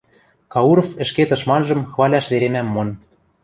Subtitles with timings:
[0.53, 2.89] Кауров ӹшке тышманжым хваляш веремӓм мон.